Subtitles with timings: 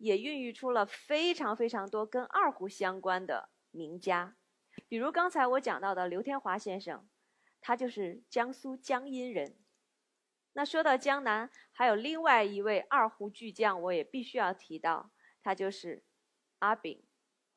[0.00, 4.34] 也孕育出了非常非常多跟二胡相关的名家，
[4.88, 7.06] 比如刚才我讲到的刘天华先生，
[7.60, 9.58] 他就是江苏江阴人。
[10.54, 15.10] 那说到江南，还有另外一位二胡巨匠，我也必须要提到，
[15.42, 16.02] 他就是
[16.60, 17.04] 阿炳，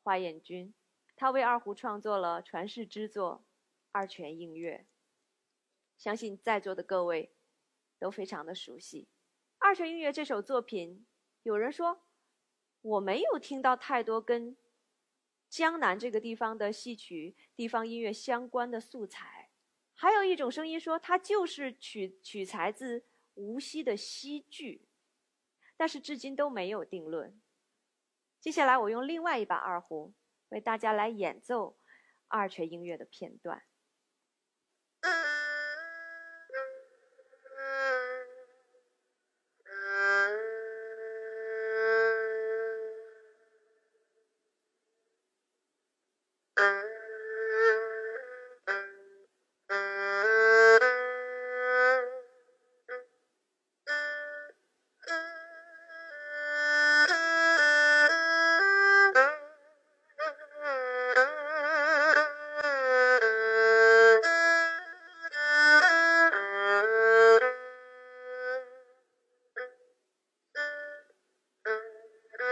[0.04, 0.74] 华彦钧。
[1.16, 3.46] 他为二胡创作了传世之作
[3.94, 4.86] 《二泉映月》，
[6.04, 7.34] 相信在座的各位
[7.98, 9.06] 都非常的熟悉
[9.60, 11.08] 《二泉映月》这首作品。
[11.44, 12.04] 有人说。
[12.84, 14.56] 我没有听到太多跟
[15.50, 19.50] 江南这个地方的戏曲、地方音乐相关的素材。
[19.96, 24.86] 还有一种声音说，它就是取取材自无锡的锡剧，
[25.78, 27.40] 但是至今都没有定论。
[28.42, 30.14] 接下来，我用另外一把二胡
[30.50, 31.78] 为大家来演奏
[32.28, 33.64] 二泉映月的片段。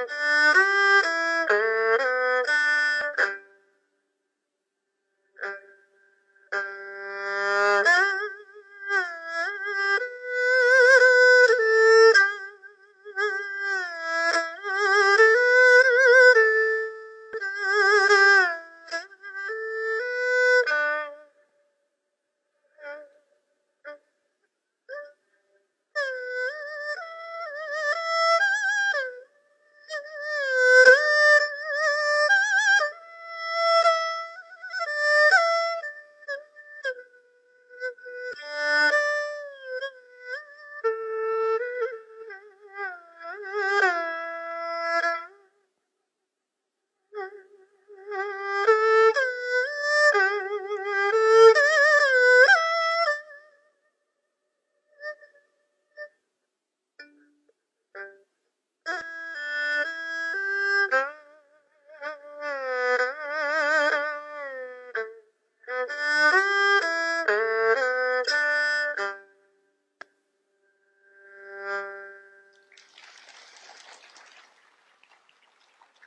[0.02, 0.28] Mm-hmm.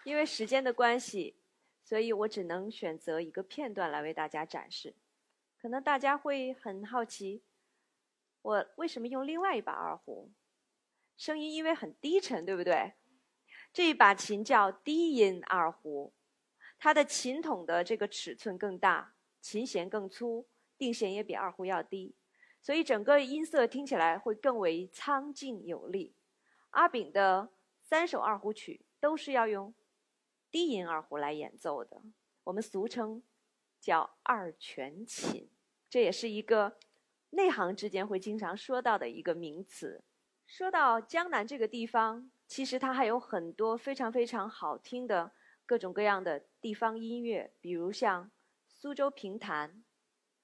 [0.05, 1.35] 因为时间的关系，
[1.83, 4.95] 所以我只能选择一个片段来为大家展示。
[5.57, 7.43] 可能大家会很好奇，
[8.43, 10.31] 我为什么用另外一把二胡？
[11.17, 12.93] 声音因为很低沉，对不对？
[13.73, 16.13] 这一把琴叫低音二胡，
[16.79, 22.15] 它的琴筒的这个尺寸更大，琴弦更粗，定弦也比二胡要低，
[22.61, 26.15] 所以整个音色听起来会更为苍劲有力。
[26.71, 27.49] 阿炳的
[27.81, 29.73] 三首二胡曲都是要用。
[30.55, 32.01] 低音二胡来演奏的，
[32.45, 33.25] 我们俗称
[33.81, 35.51] 叫二泉琴，
[35.91, 36.79] 这也是一个
[37.31, 40.05] 内行之间会经常说到的一个名词。
[40.47, 45.33] 说到江南这个地方，其实它还有很多非常非常好听的
[45.67, 48.31] 各种各样的地方音乐，比如像
[48.69, 49.83] 苏州评弹、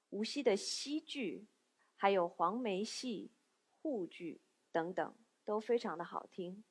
[0.08, 1.46] 无锡的锡剧，
[1.94, 3.30] 还有黄梅戏、
[3.80, 4.40] 沪剧
[4.72, 6.64] 等等，都非常的好听。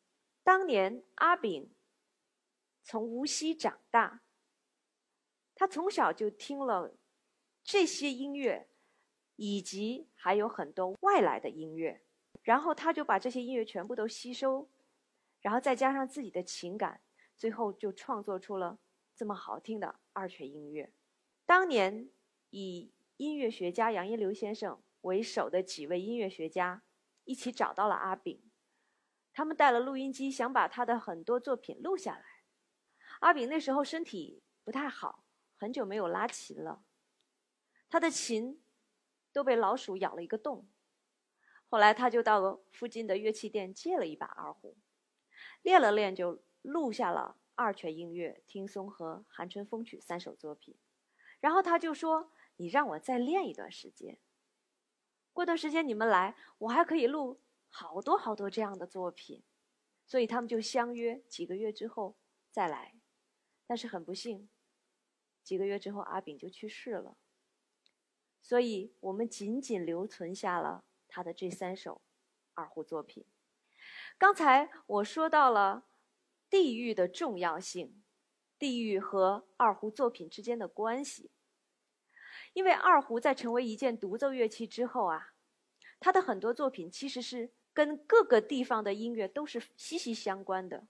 [0.44, 1.72] 当年阿炳。
[2.84, 4.22] 从无锡长大，
[5.56, 6.96] 他从小就听了
[7.64, 8.70] 这些音乐，
[9.36, 12.04] 以及还有很多外来的音乐，
[12.42, 14.70] 然后他就把这些音乐全部都吸收，
[15.42, 17.02] 然后再加上自己的情感，
[17.36, 18.80] 最后就创作出了
[19.16, 20.92] 这么好听的二泉音乐。
[21.46, 22.10] 当年
[22.50, 26.84] 以音乐学家杨一流先生为首的几位音乐学家
[27.26, 28.42] 一起找到了阿炳，
[29.34, 32.39] 他们带了录音机，想把他的很多作品录下来。
[33.20, 35.26] 阿炳那时候身体不太好，
[35.58, 36.84] 很久没有拉琴了，
[37.90, 38.64] 他的琴
[39.34, 40.68] 都被老鼠咬了一个洞。
[41.68, 44.78] 后来他就到附近的乐器店借了一把二胡，
[45.62, 50.76] 练了练就录下了《二泉映月、听松和寒春风曲三首作品。
[51.40, 54.18] 然后他就说：“你让我再练一段时间，
[55.32, 57.40] 过段时间你们来，我还可以录
[57.70, 59.44] 好多好多这样的作品。”
[60.08, 62.18] 所以他们就相约几个月之后
[62.50, 62.99] 再来。
[63.70, 64.50] 但是很不幸，
[65.44, 67.16] 几个月之后阿炳就去世了。
[68.42, 72.02] 所以我们仅仅留存下了他的这三首
[72.56, 73.28] 二胡作品。
[74.18, 75.86] 刚才我说到了
[76.50, 78.02] 地域的重要性，
[78.58, 81.30] 地域和二胡作品之间的关系。
[82.54, 85.36] 因为二胡在成为一件独奏乐器之后啊，
[86.00, 90.88] 它的很多作品其实是跟各个地方的音乐都是息息相关的，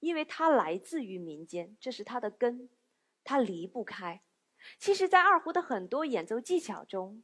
[0.00, 2.68] 因为它来自于民间，这是它的根，
[3.22, 4.22] 它离不开。
[4.78, 7.22] 其实，在二胡的很多演奏技巧中，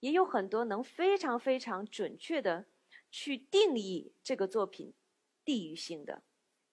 [0.00, 2.66] 也有很多能非常非常准确的
[3.10, 4.94] 去定义这个作品
[5.44, 6.22] 地域性的，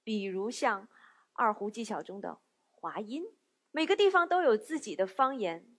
[0.04, 0.88] 比如像
[1.34, 2.40] 二胡技巧中的
[2.72, 3.26] 滑音，
[3.72, 5.76] 每个地方都有自己的方言，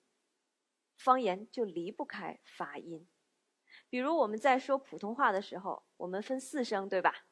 [0.96, 3.06] 方言就离不开发音。
[3.88, 7.26] 比如我们在说普通话的时候，我们分四声，对吧？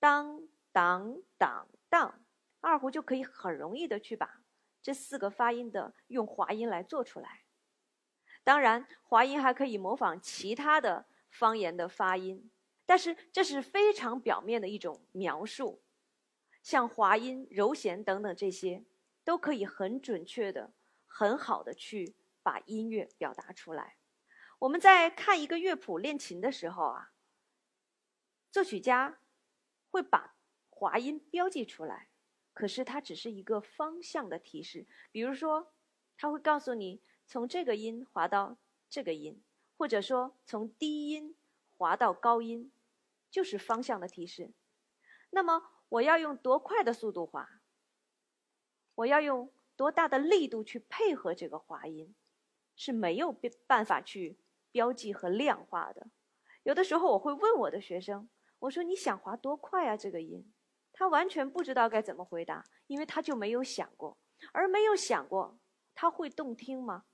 [0.00, 2.20] 当当当当，
[2.60, 4.40] 二胡就可以很容易的去把。
[4.82, 7.44] 这四个发音的用滑音来做出来，
[8.42, 12.50] 当然滑音还可以模仿其他的方言的发音，
[12.84, 15.80] 但是这是非常表面的一种描述。
[16.60, 18.84] 像滑音、柔弦等等这些，
[19.22, 20.72] 都可以很准确的、
[21.06, 23.96] 很好的去把音乐表达出来。
[24.58, 27.12] 我们在看一个乐谱练琴的时候啊，
[28.50, 29.20] 作曲家
[29.90, 30.33] 会把
[30.84, 32.08] 滑音标记出来。
[32.52, 35.72] 可是它只是一个方向的提示，比如说，
[36.14, 38.58] 他会告诉你从这个音滑到
[38.90, 39.42] 这个音，
[39.78, 41.34] 或者说从低音
[41.78, 42.70] 滑到高音，
[43.30, 44.52] 就是方向的提示。
[45.30, 47.48] 那么我要用多快的速度滑？
[48.96, 52.14] 我要用多大的力度去配合这个滑音？
[52.76, 53.34] 是没有
[53.66, 54.36] 办法去
[54.70, 56.08] 标记和量化的。
[56.62, 58.28] 有的时候我会问我的学生，
[58.58, 59.96] 我说你想滑多快啊？
[59.96, 60.52] 这个音？
[60.96, 64.16] 他完全不知道该怎么回答，因为他就没有想过，
[64.52, 65.58] 而没有想过，
[65.94, 67.04] 他会动听吗？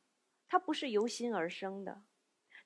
[0.47, 2.03] 他不是由心而生的。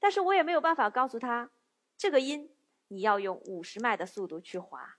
[0.00, 1.50] 但是我也没有办法告诉他，
[1.96, 2.54] 这个音
[2.88, 4.96] 你要用五十迈的速度去滑，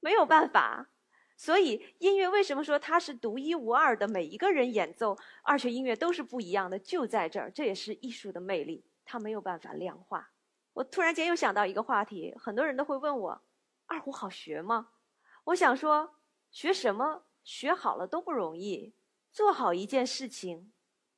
[0.00, 0.88] 没有办法。
[1.36, 4.08] 所以音乐为什么说它是独一无二的？
[4.08, 10.30] 每一个人演奏二泉音乐都是不一样的，就在这儿，这也是艺术的魅力，它没有办法量化。
[10.72, 13.42] 我突然间又想到一个话题，很多人都会问我。
[13.86, 14.90] 二胡好学吗？
[15.44, 16.16] 我想说，
[16.50, 18.94] 学什么学好了都不容易。
[19.30, 20.72] 做好一件事情，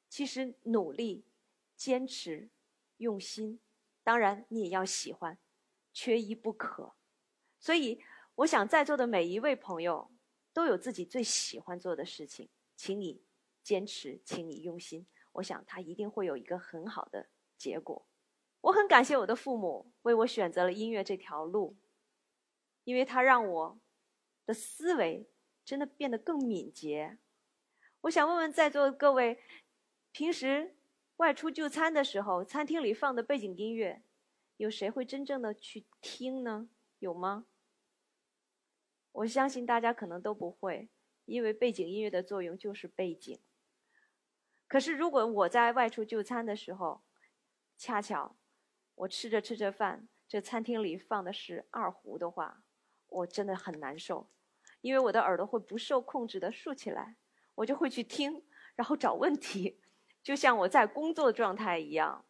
[0.09, 1.25] 其实努力、
[1.77, 2.51] 坚持、
[2.97, 3.61] 用心，
[4.03, 5.39] 当然你也要喜欢，
[5.93, 6.95] 缺一不可。
[7.61, 8.03] 所以，
[8.35, 10.11] 我想在座的每一位朋友
[10.53, 13.23] 都有自己最喜欢做的事情，请你
[13.63, 15.07] 坚持，请你用心。
[15.33, 18.07] 我想他一定会有一个很好的结果。
[18.61, 21.77] 我很感谢我的父母为我选择了音乐这条路。
[22.89, 23.79] 因为它让我
[24.47, 25.29] 的思维
[25.63, 27.19] 真的变得更敏捷。
[28.01, 29.39] 我想问问在座的各位，
[30.11, 30.75] 平时
[31.19, 34.03] 外出就餐的时候，餐厅里放的背景音乐，
[34.57, 36.71] 有谁会真正的去听呢？
[36.99, 37.45] 有吗？
[39.13, 40.89] 我相信大家可能都不会，
[41.27, 43.39] 因为背景音乐的作用就是背景。
[44.67, 47.03] 可是如果我在外出就餐的时候，
[47.77, 48.39] 恰巧
[48.95, 52.63] 我吃着吃着饭，这餐厅里放的是二胡的话，
[53.09, 54.29] 我真的很难受，
[54.81, 57.17] 因为我的耳朵会不受控制的竖起来，
[57.57, 58.45] 我就会去听，
[58.77, 59.81] 然后找问题，
[60.23, 62.25] 就像我在工作状态一样。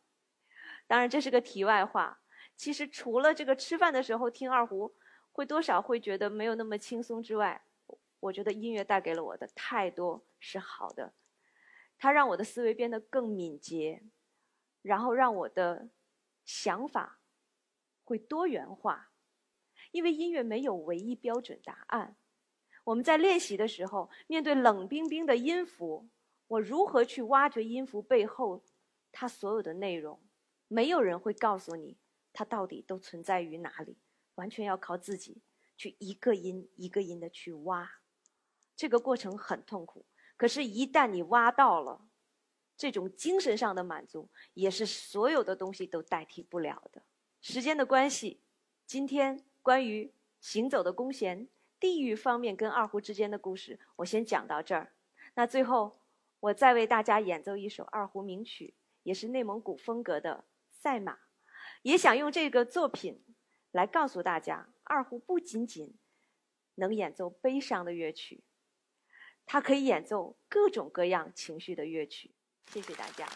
[0.87, 2.21] 当然这是个题外话。
[2.57, 4.93] 其实除了这个吃饭的时候听二胡，
[5.31, 7.65] 会多少会觉得没有那么轻松之外，
[8.19, 11.13] 我觉得音乐带给了我的太多是好的，
[11.99, 14.03] 它让我的思维变得更敏捷，
[14.83, 15.89] 然后让我的
[16.45, 17.21] 想法
[18.03, 19.13] 会多元化。
[19.91, 22.17] 因为音乐没有唯一标准答案，
[22.85, 26.09] 我们在练习的时候，面对冷冰冰的音符，
[26.47, 28.63] 我如何去挖掘音符背后
[29.11, 30.21] 它所有的内容？
[30.69, 31.97] 没有人会告诉你
[32.33, 33.97] 它到底都存在于哪里，
[34.35, 35.43] 完全要靠自己
[35.77, 37.91] 去一个音一个音的去挖。
[38.77, 42.07] 这个过程很痛苦，可是，一旦你挖到了，
[42.77, 47.03] 这种精神上的满足，也是所有的东西都代替不了的。
[47.41, 48.43] 时间的关系，
[48.87, 49.48] 今天。
[49.69, 51.47] 关于行走的弓弦
[51.79, 54.95] 地域方面跟二胡之间的故事，我先讲到这儿。
[55.35, 56.01] 那最后，
[56.41, 58.73] 我再为大家演奏一首二胡名曲，
[59.03, 61.13] 也是内蒙古风格的《赛马》，
[61.83, 63.23] 也想用这个作品
[63.71, 65.99] 来告诉大家，二胡不仅仅
[66.77, 68.43] 能演奏悲伤的乐曲，
[69.45, 72.35] 它可以演奏各种各样情绪的乐曲。
[72.69, 73.29] 谢谢大家。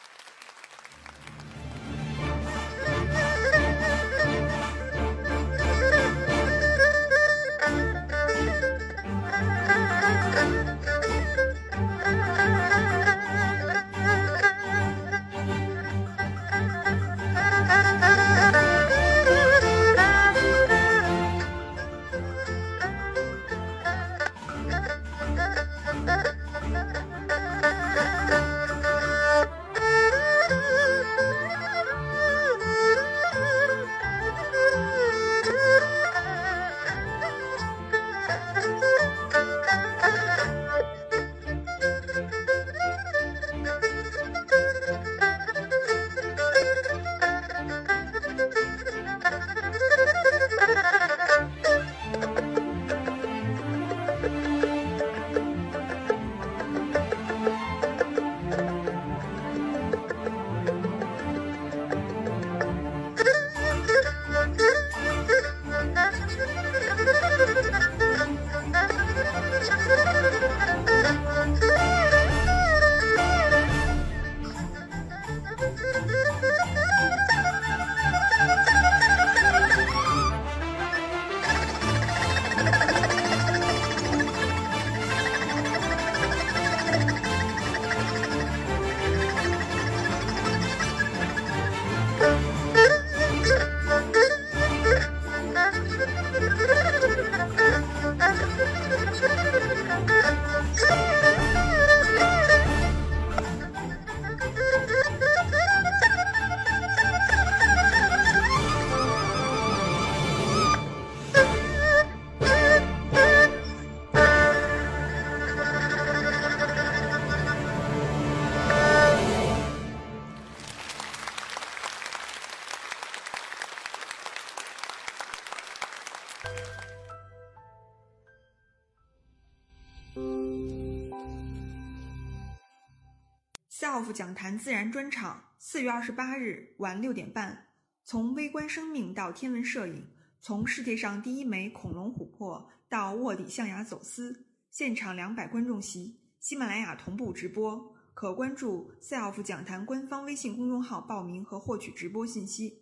[133.70, 137.68] SELF 讲坛自然专场，四月二十八日晚六点半，
[138.04, 140.06] 从微观生命到天文摄影，
[140.38, 152.81] 从世界上第一枚恐龙琥珀到卧底象牙走私，现场两百观众席，喜马拉雅同步直播，可关注 SELF 讲坛官方微信公众号报名和获取直播信息。